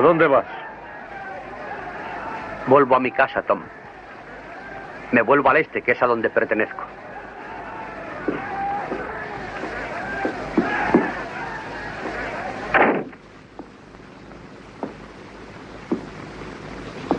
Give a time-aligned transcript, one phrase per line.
[0.00, 0.46] ¿A dónde vas?
[2.66, 3.60] Vuelvo a mi casa, Tom.
[5.12, 6.82] Me vuelvo al este, que es a donde pertenezco.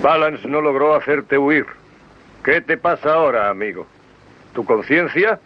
[0.02, 1.68] Balance no logró hacerte huir.
[2.44, 3.86] ¿Qué te pasa ahora, amigo?
[4.56, 5.40] ¿Tu conciencia?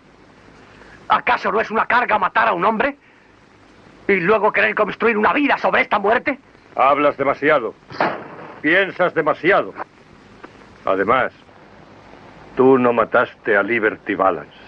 [1.09, 2.95] ¿Acaso no es una carga matar a un hombre?
[4.07, 6.39] ¿Y luego querer construir una vida sobre esta muerte?
[6.75, 7.73] Hablas demasiado.
[8.61, 9.73] Piensas demasiado.
[10.83, 11.31] Además,
[12.55, 14.64] tú no mataste a Liberty Balance.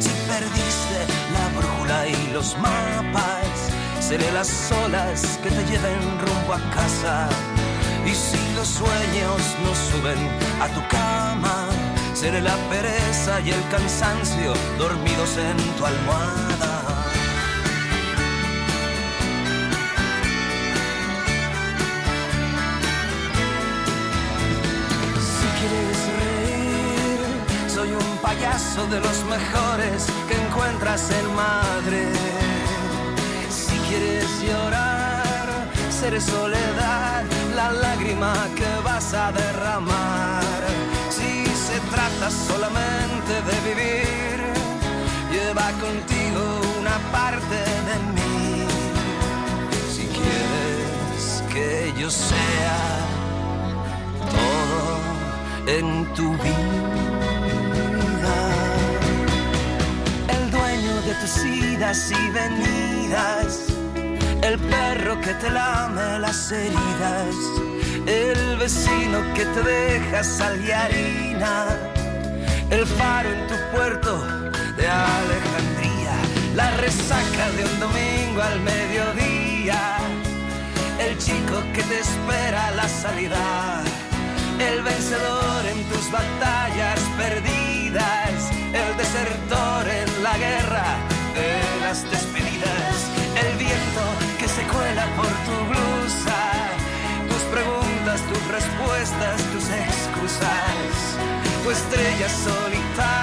[0.00, 6.60] Si perdiste la brújula y los mapas, seré las olas que te lleven rumbo a
[6.74, 7.28] casa.
[8.04, 10.18] Y si los sueños no suben
[10.60, 11.68] a tu cama,
[12.12, 16.81] seré la pereza y el cansancio dormidos en tu almohada.
[28.34, 32.16] Payaso de los mejores que encuentras en Madrid.
[33.50, 35.46] Si quieres llorar,
[35.90, 37.24] seré soledad,
[37.54, 40.44] la lágrima que vas a derramar.
[41.10, 44.38] Si se trata solamente de vivir,
[45.34, 46.42] lleva contigo
[46.80, 47.58] una parte
[47.88, 48.66] de mí.
[49.94, 52.80] Si quieres que yo sea
[54.36, 57.01] todo en tu vida,
[61.22, 63.66] tus idas y venidas.
[64.42, 67.34] El perro que te lame las heridas,
[68.06, 71.76] el vecino que te deja sal y harina,
[72.70, 74.12] el faro en tu puerto
[74.76, 76.16] de Alejandría,
[76.56, 79.98] la resaca de un domingo al mediodía,
[80.98, 83.84] el chico que te espera la salida,
[84.58, 91.11] el vencedor en tus batallas perdidas, el desertor en la guerra
[91.92, 92.96] las despedidas,
[93.44, 94.02] el viento
[94.38, 96.40] que se cuela por tu blusa,
[97.28, 100.94] tus preguntas, tus respuestas, tus excusas,
[101.62, 103.21] tu estrella solitaria,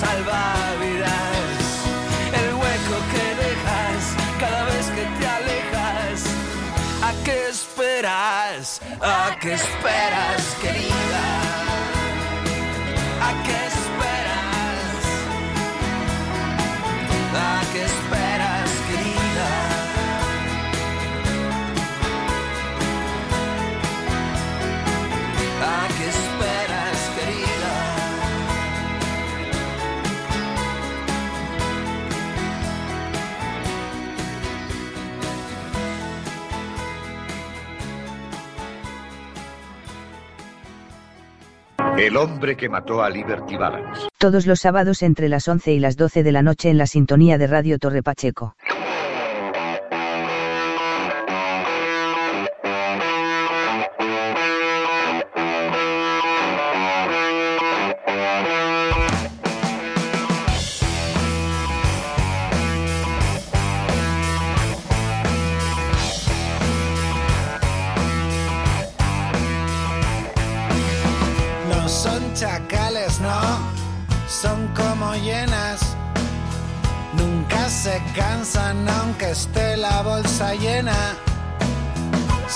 [0.00, 1.60] salvavidas,
[2.40, 4.00] el hueco que dejas
[4.38, 6.24] cada vez que te alejas.
[7.02, 8.80] ¿A qué esperas?
[9.00, 10.75] ¿A qué esperas, querida?
[41.98, 44.08] El hombre que mató a Liberty Balance.
[44.18, 47.38] Todos los sábados entre las 11 y las 12 de la noche en la sintonía
[47.38, 48.54] de Radio Torre Pacheco.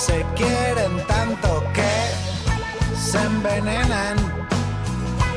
[0.05, 1.93] Se quieren tanto que
[2.99, 4.17] se envenenan.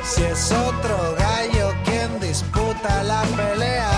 [0.02, 3.93] Si es otro gallo quien disputa la pelea.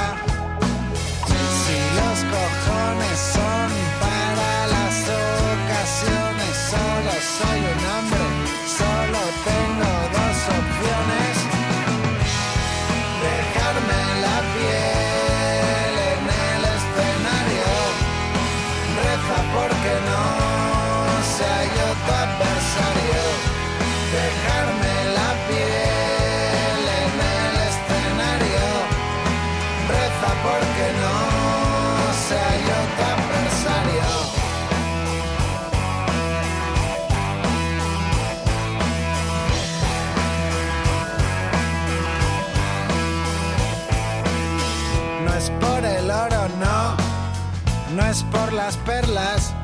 [48.57, 49.55] Las perlas.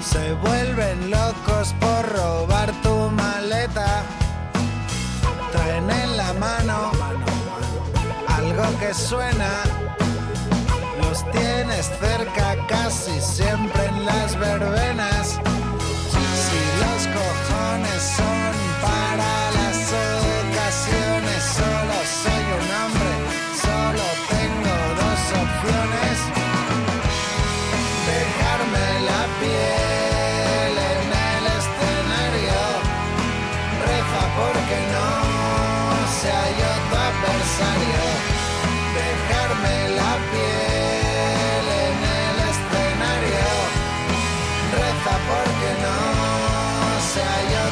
[0.00, 4.02] Se vuelven locos por robar tu maleta.
[5.52, 6.90] Traen en la mano
[8.28, 9.50] algo que suena.
[11.02, 15.38] Los tienes cerca casi siempre en las verbenas.
[16.44, 18.53] Si los cojones adversario,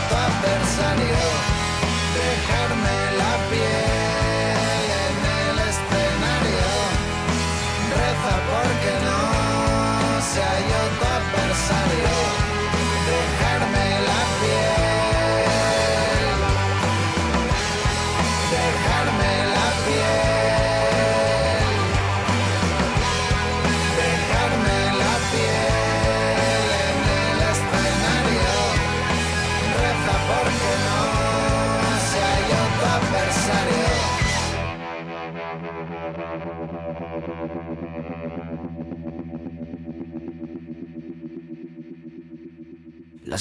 [0.09, 1.32] tu adversario,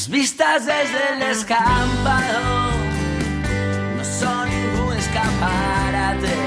[0.01, 2.71] Las vistas desde el escampado
[3.95, 6.37] no son ningún escaparate.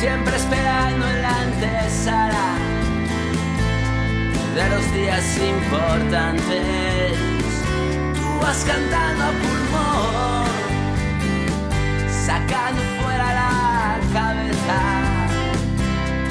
[0.00, 2.56] Siempre esperando en la antesala
[4.54, 7.18] de los días importantes.
[8.14, 10.46] Tú vas cantando a pulmón,
[12.24, 14.78] sacando fuera la cabeza.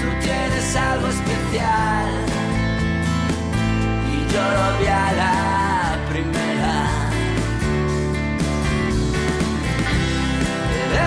[0.01, 2.07] Tú tienes algo especial
[4.11, 5.58] y yo lo vi a la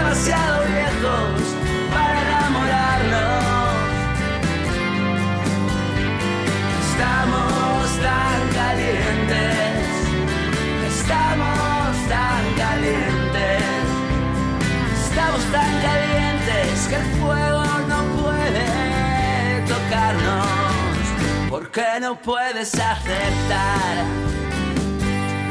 [0.02, 1.40] Demasiado viejos
[1.94, 3.44] para enamorarnos.
[6.90, 9.86] Estamos tan calientes,
[10.88, 13.62] estamos tan calientes,
[15.04, 21.48] estamos tan calientes que el fuego no puede tocarnos.
[21.48, 24.04] Porque no puedes aceptar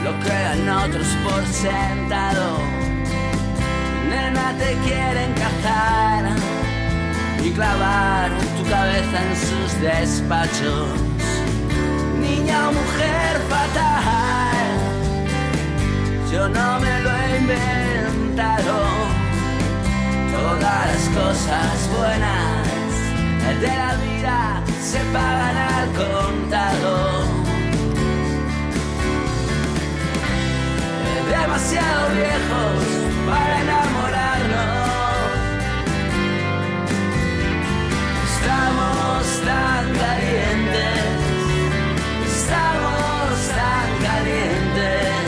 [0.04, 2.81] lo que dan otros por sentado.
[4.12, 6.24] Nena, te quieren cazar
[7.42, 10.90] y clavar tu cabeza en sus despachos.
[12.20, 14.68] Niña o mujer fatal,
[16.30, 18.76] yo no me lo he inventado.
[20.36, 22.68] Todas las cosas buenas
[23.64, 27.22] de la vida se pagan al contado.
[31.30, 34.72] Demasiado viejos para enamorarnos.
[38.34, 41.06] Estamos tan calientes,
[42.36, 45.26] estamos tan calientes,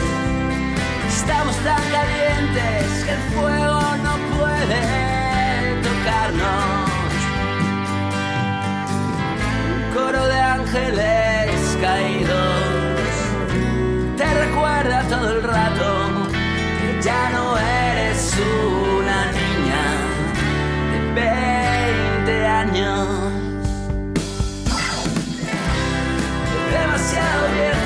[1.16, 4.82] estamos tan calientes que el fuego no puede
[5.88, 6.90] tocarnos.
[9.72, 11.23] Un coro de ángeles
[27.14, 27.83] Demasiado viejos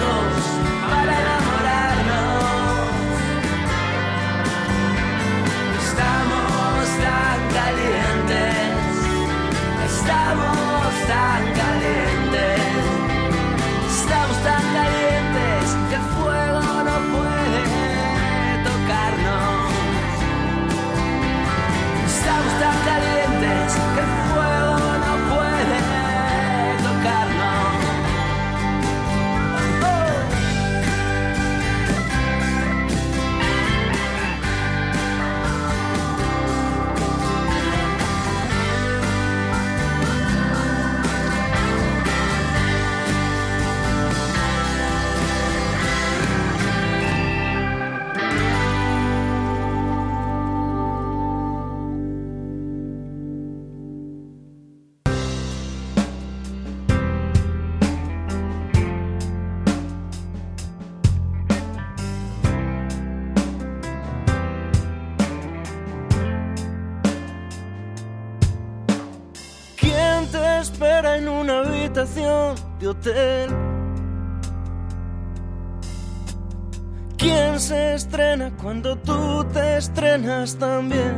[77.17, 81.17] ¿Quién se estrena cuando tú te estrenas también?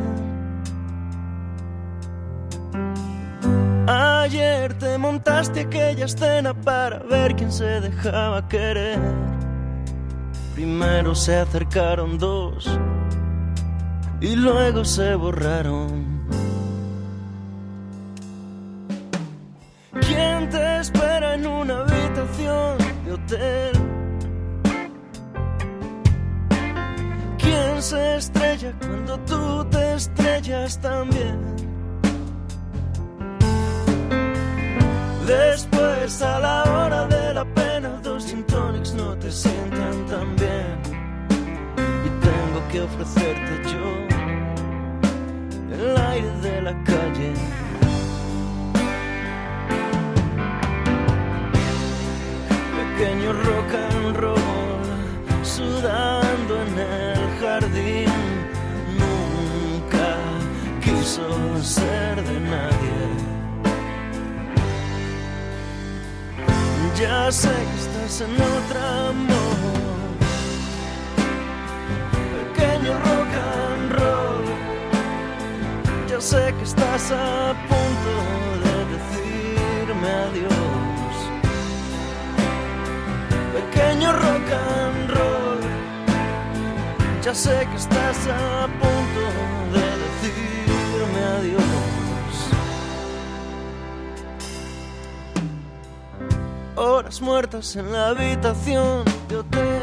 [3.86, 9.00] Ayer te montaste aquella escena para ver quién se dejaba querer.
[10.54, 12.68] Primero se acercaron dos
[14.20, 16.09] y luego se borraron.
[27.92, 31.38] Estrella cuando tú te estrellas también.
[35.26, 40.80] Después, a la hora de la pena, dos gin tonics no te sientan tan bien.
[42.06, 43.86] Y tengo que ofrecerte yo
[45.76, 47.32] el aire de la calle.
[52.80, 53.79] Pequeño rock
[61.62, 63.00] ser de nadie.
[66.98, 70.10] Ya sé que estás en otra amor.
[72.54, 74.44] Pequeño rock and roll.
[76.08, 78.12] Ya sé que estás a punto
[78.64, 81.14] de decirme adiós.
[83.54, 85.60] Pequeño rock and roll.
[87.22, 88.68] Ya sé que estás a
[96.82, 99.82] Horas muertas en la habitación de hotel.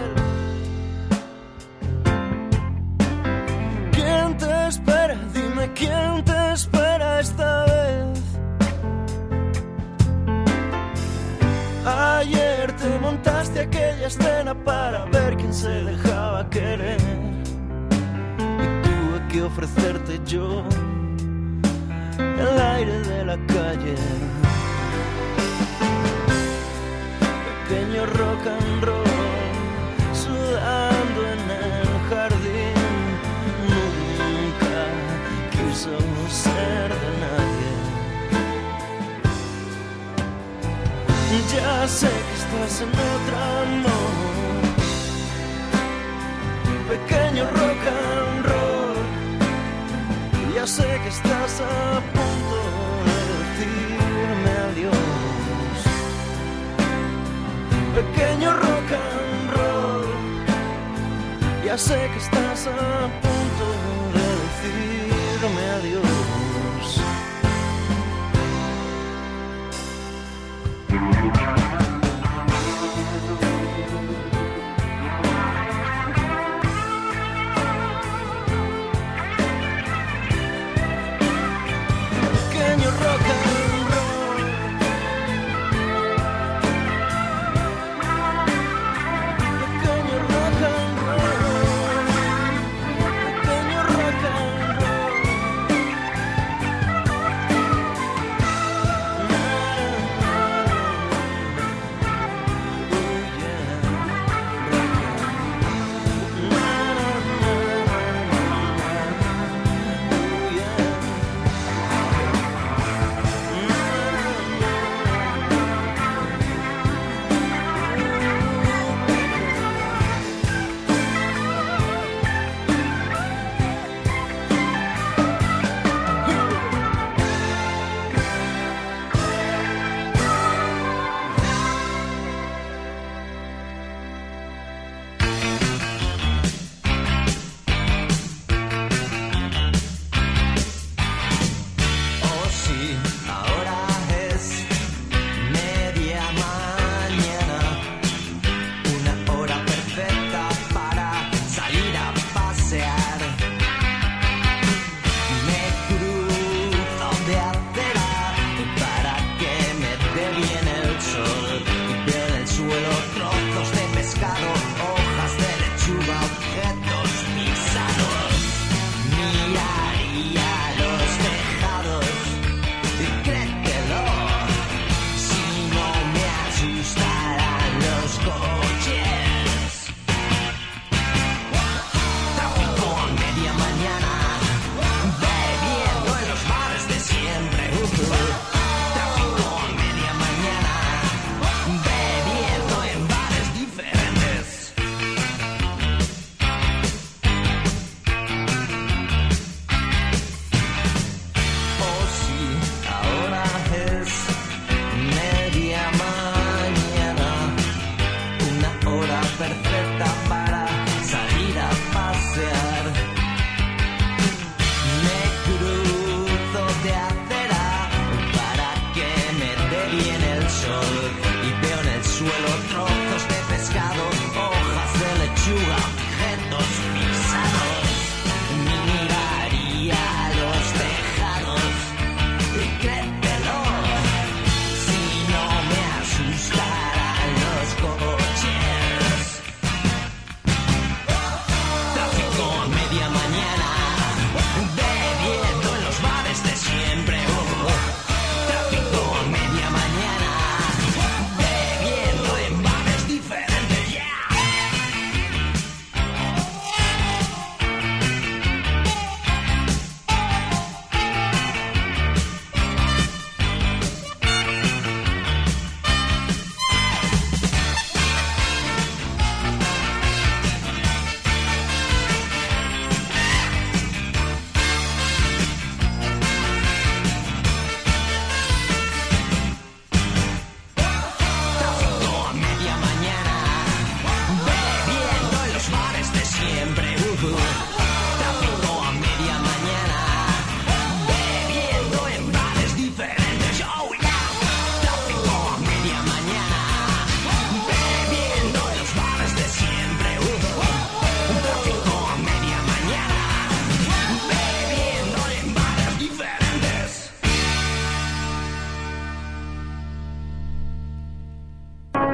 [3.91, 5.15] ¿Quién te espera?
[5.31, 8.19] Dime quién te espera esta vez.
[11.85, 16.99] Ayer te montaste aquella escena para ver quién se dejaba querer.
[18.39, 20.63] Y tuve que ofrecerte yo
[22.17, 24.36] el aire de la calle.
[27.97, 29.03] Pequeño rock and roll,
[30.13, 32.77] sudando en el jardín.
[33.73, 34.81] Nunca
[35.51, 35.97] quiso
[36.29, 37.73] ser de nadie.
[41.55, 44.61] Ya sé que estás en otra amor.
[46.87, 48.99] Pequeño rock and roll.
[50.53, 52.16] Ya sé que estás a
[61.77, 63.26] Ya sé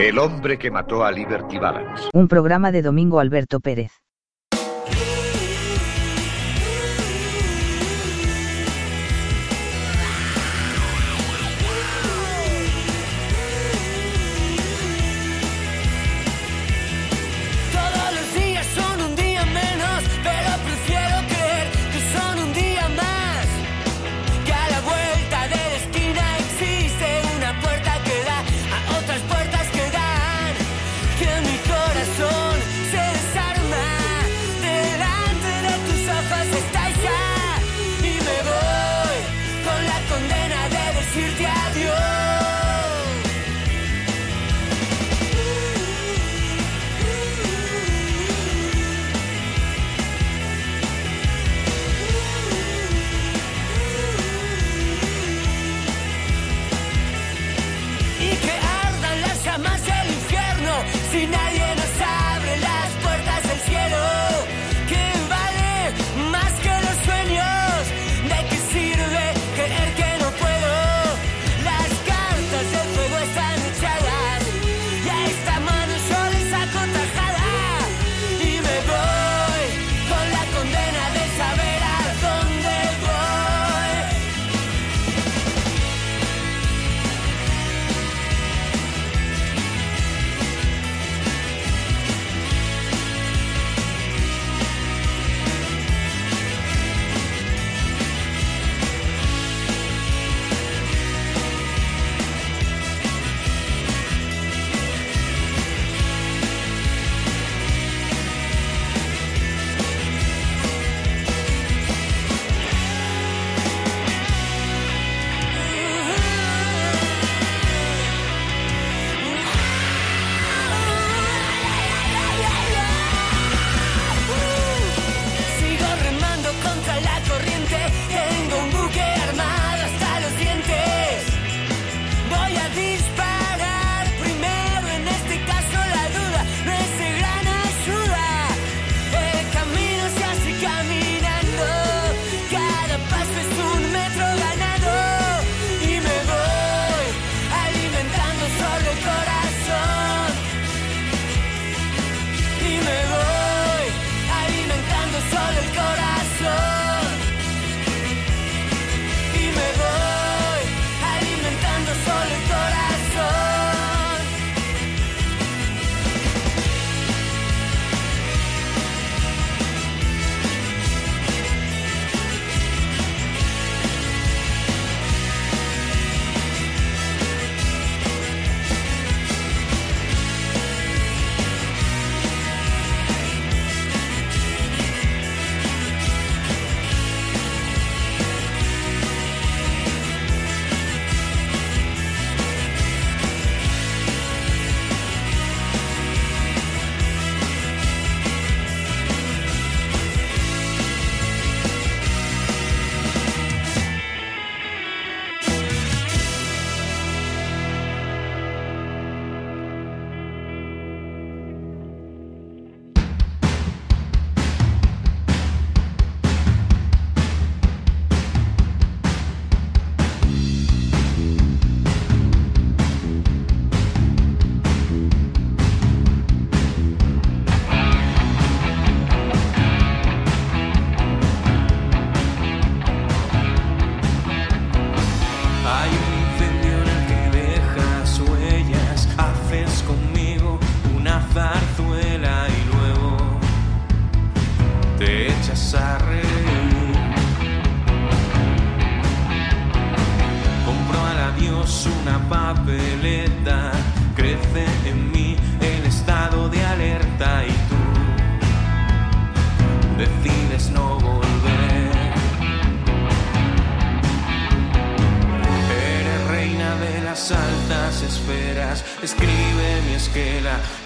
[0.04, 2.10] El hombre que mató a Liberty Balance.
[2.13, 3.94] Un programa de Domingo Alberto Pérez.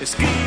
[0.01, 0.46] escribe.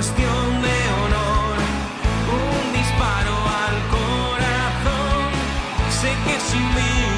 [0.00, 1.56] cuestión de honor,
[2.32, 5.28] un disparo al corazón,
[6.00, 7.09] sé que sin mí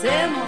[0.00, 0.47] Você não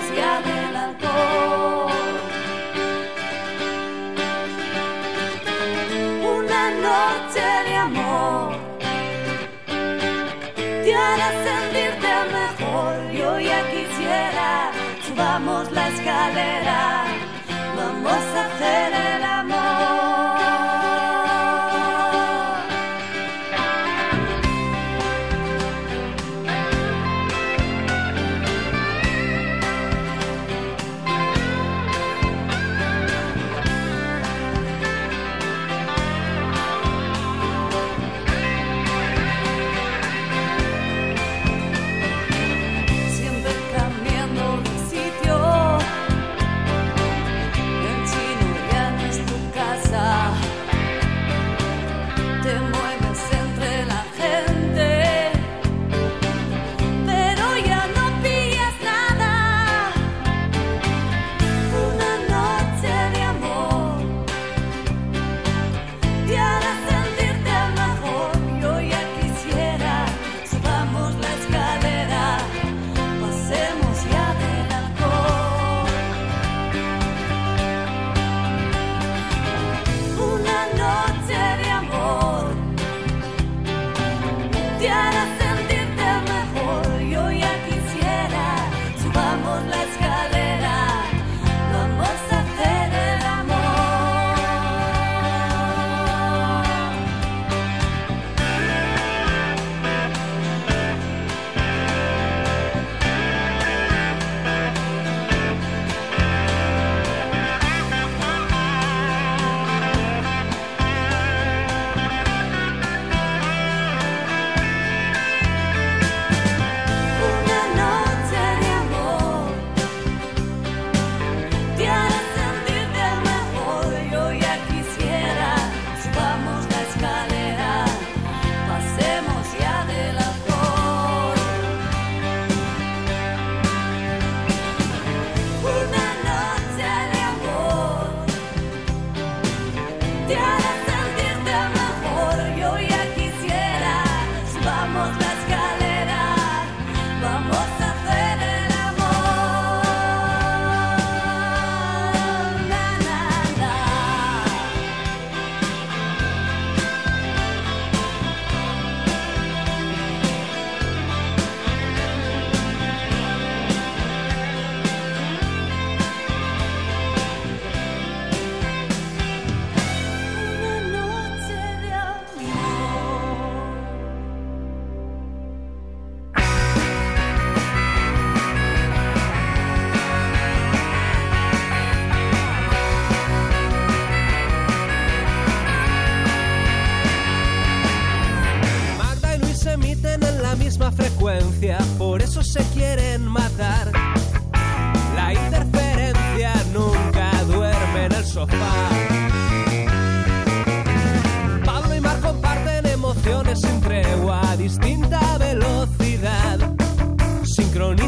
[207.61, 208.00] sincronía.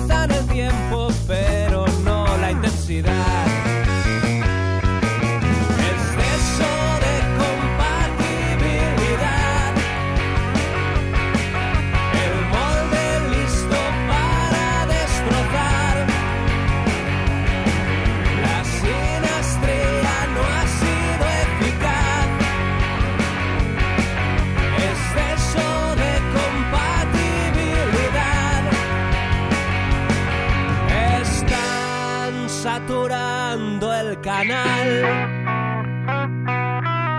[34.23, 35.03] canal.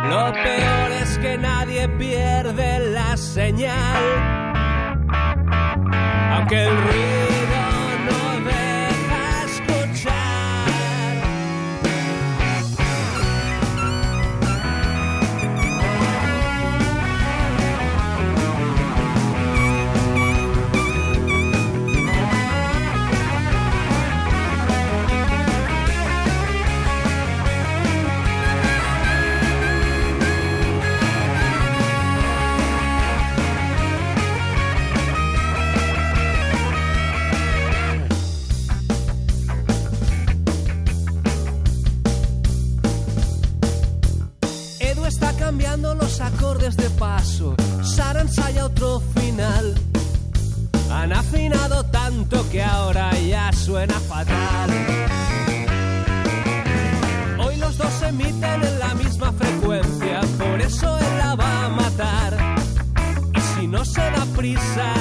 [0.09, 4.03] Lo peor es que nadie pierde la señal.
[6.31, 6.75] Aunque el
[48.63, 49.75] otro final.
[50.89, 54.69] Han afinado tanto que ahora ya suena fatal.
[57.43, 62.37] Hoy los dos emiten en la misma frecuencia, por eso él la va a matar.
[63.35, 64.93] Y si no se da prisa,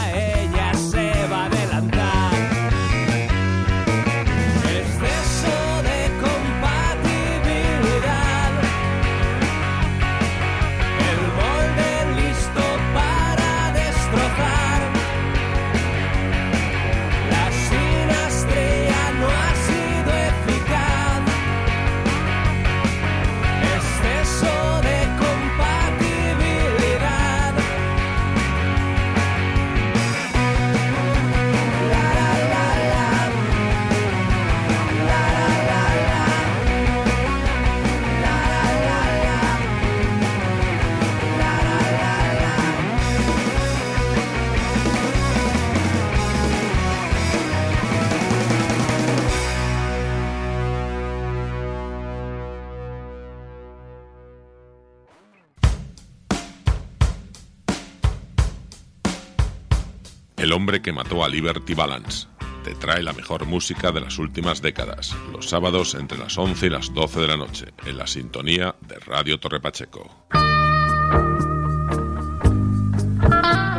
[60.62, 62.28] hombre que mató a Liberty Balance.
[62.62, 66.70] Te trae la mejor música de las últimas décadas, los sábados entre las 11 y
[66.70, 70.08] las 12 de la noche, en la sintonía de Radio Torre Pacheco.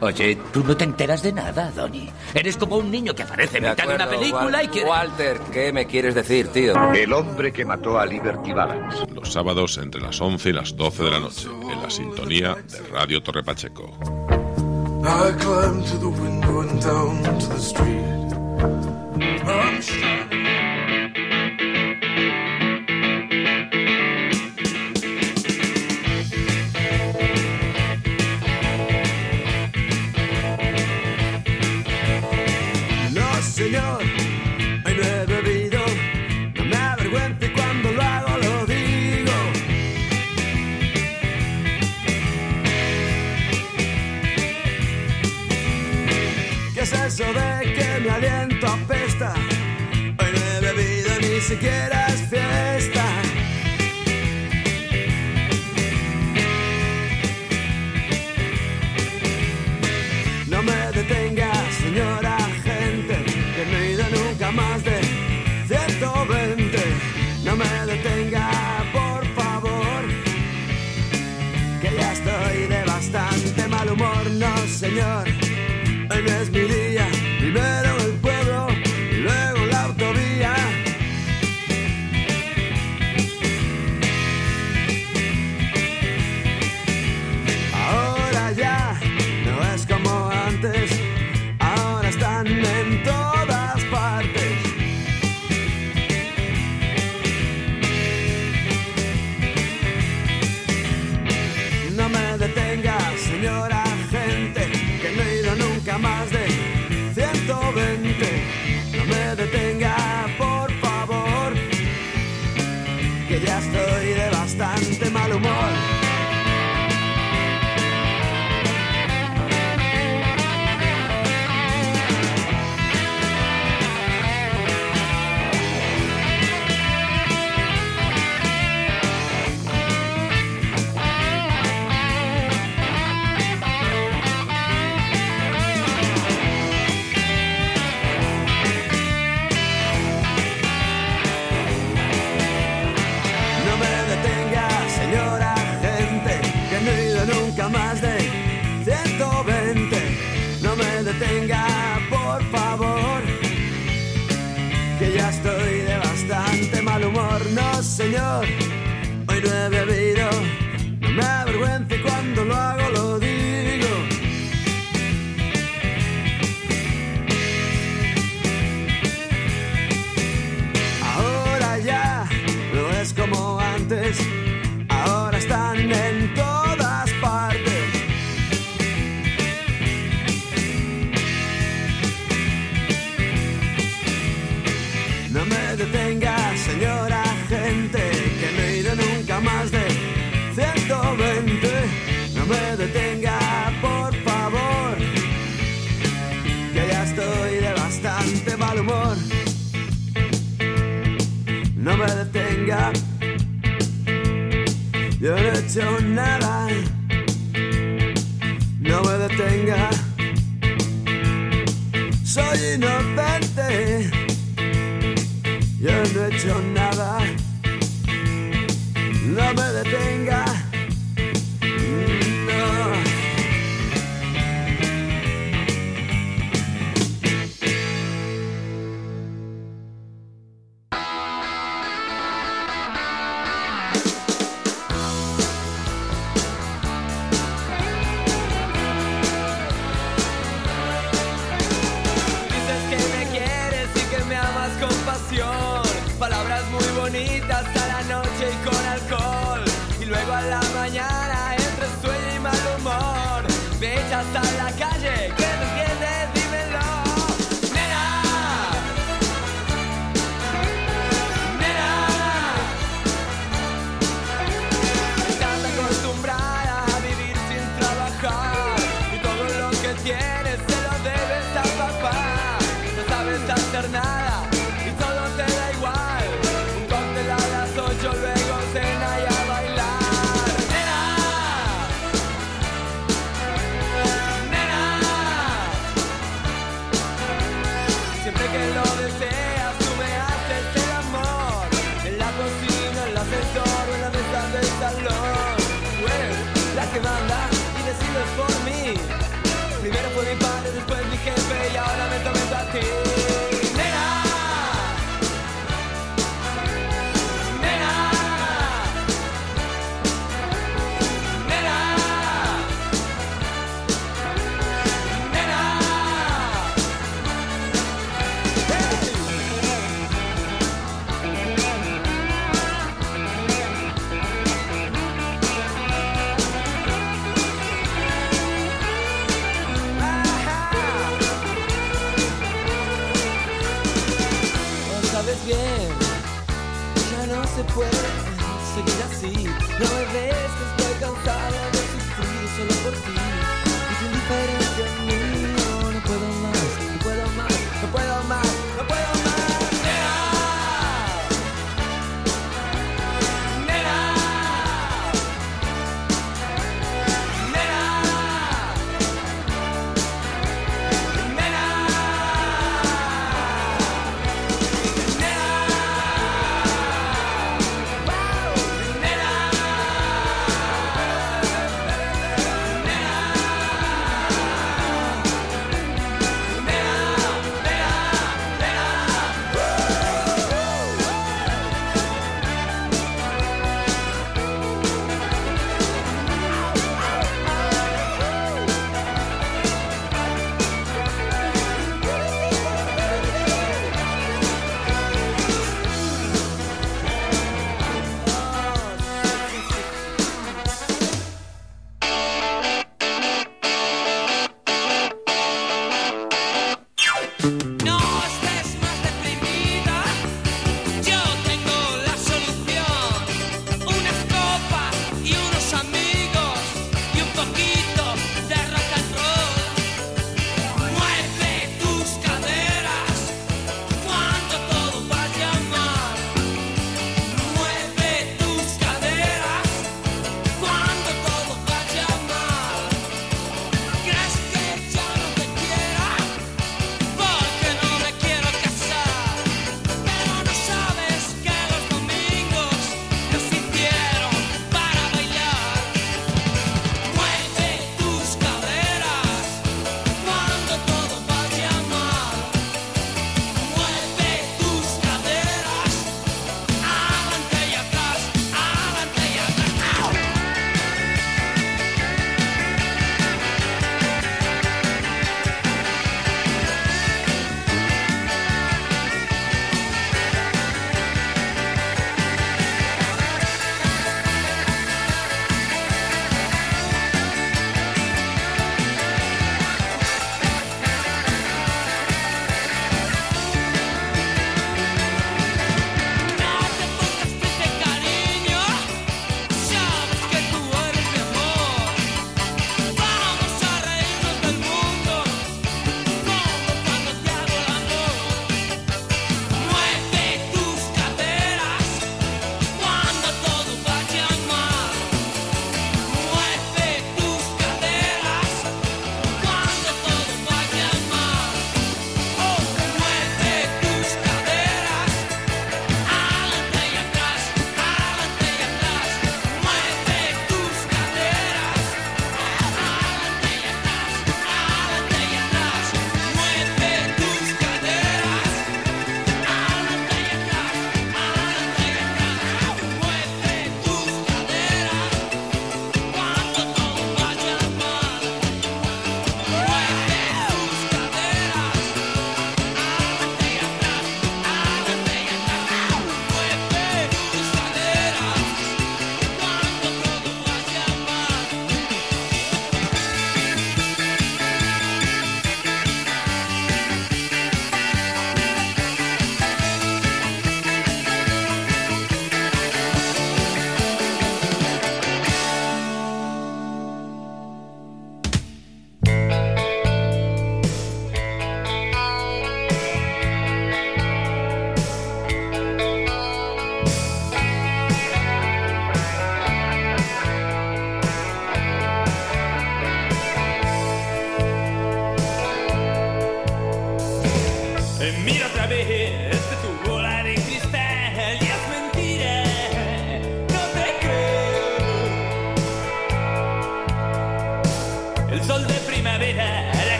[0.00, 2.10] Oye, tú no te enteras de nada, Donny.
[2.34, 4.82] Eres como un niño que aparece en mitad de una película y que...
[4.82, 6.74] Walter, ¿qué me quieres decir, tío?
[6.92, 9.06] El hombre que mató a Liberty Balance.
[9.14, 12.80] Los sábados entre las 11 y las 12 de la noche, en la sintonía de
[12.88, 13.96] Radio Torre Pacheco.
[15.06, 18.04] I climbed to the window down to the street.